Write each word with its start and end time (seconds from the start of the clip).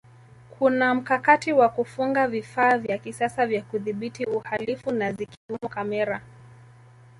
kuna 0.59 0.93
mkakati 0.95 1.53
wa 1.53 1.69
kufunga 1.69 2.27
vifaa 2.27 2.77
vya 2.77 2.97
kisasa 2.97 3.45
vya 3.47 3.61
kudhibiti 3.61 4.25
uhalifu 4.25 4.91
na 4.91 5.11
zikiwamo 5.13 5.69
kamera 5.69 6.21